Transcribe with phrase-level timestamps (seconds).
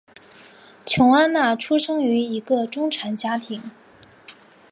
[0.83, 3.61] 琼安娜出生于一个中产家庭。